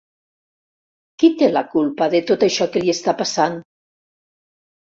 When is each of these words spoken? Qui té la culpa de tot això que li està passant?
Qui 1.23 1.29
té 1.41 1.49
la 1.51 1.63
culpa 1.75 2.07
de 2.15 2.23
tot 2.31 2.47
això 2.49 2.67
que 2.77 2.83
li 2.87 2.93
està 2.97 3.15
passant? 3.23 3.63